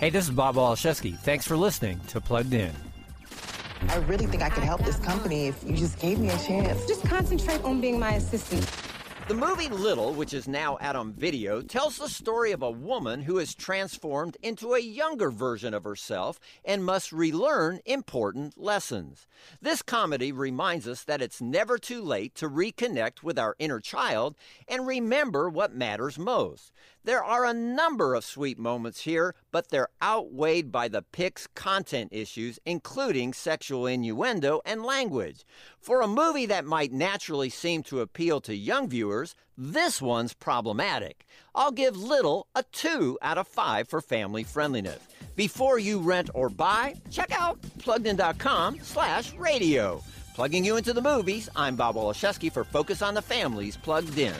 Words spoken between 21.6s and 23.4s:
too late to reconnect with